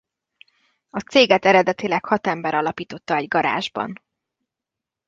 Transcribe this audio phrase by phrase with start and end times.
[0.89, 4.01] A céget eredetileg hat ember alapította egy garázsban.